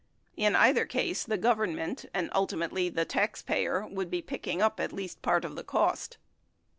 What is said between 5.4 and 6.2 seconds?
of the cost.